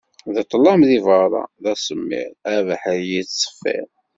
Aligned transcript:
D 0.35 0.35
ṭlam, 0.51 0.81
deg 0.89 1.01
berra 1.05 1.43
d 1.63 1.63
asemmiḍ, 1.73 2.31
abeḥri 2.55 2.97
yettseffir. 3.11 3.87